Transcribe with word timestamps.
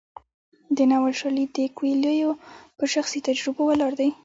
د 0.75 0.77
ناول 0.89 1.13
شالید 1.21 1.49
د 1.57 1.59
کویلیو 1.77 2.31
په 2.77 2.85
شخصي 2.93 3.19
تجربو 3.27 3.61
ولاړ 3.67 3.91
دی. 3.99 4.09